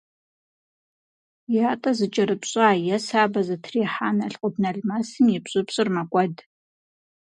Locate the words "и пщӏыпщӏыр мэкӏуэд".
5.35-6.35